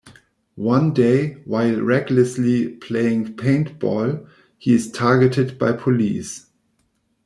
[0.55, 4.27] One day, while recklessly playing paintball,
[4.57, 6.47] he is targeted by police.